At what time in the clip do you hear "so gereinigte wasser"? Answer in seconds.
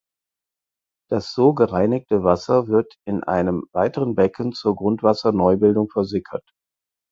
1.31-2.67